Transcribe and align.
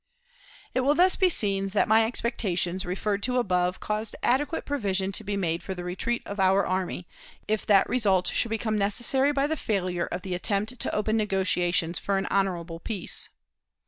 It 0.73 0.79
will 0.79 0.95
thus 0.95 1.15
be 1.15 1.29
seen 1.29 1.67
that 1.77 1.87
my 1.87 2.05
expectations, 2.07 2.87
referred 2.87 3.21
to 3.21 3.37
above, 3.37 3.79
caused 3.79 4.15
adequate 4.23 4.65
provision 4.65 5.11
to 5.11 5.23
be 5.23 5.37
made 5.37 5.61
for 5.61 5.75
the 5.75 5.83
retreat 5.83 6.23
of 6.25 6.39
our 6.39 6.65
army, 6.65 7.07
if 7.47 7.67
that 7.67 7.87
result 7.87 8.27
should 8.29 8.49
become 8.49 8.79
necessary 8.79 9.31
by 9.31 9.45
the 9.45 9.55
failure 9.55 10.07
of 10.07 10.21
the 10.23 10.33
attempt 10.33 10.79
to 10.79 10.95
open 10.95 11.17
negotiations 11.17 11.99
for 11.99 12.17
an 12.17 12.25
honorable 12.31 12.79
peace. 12.79 13.29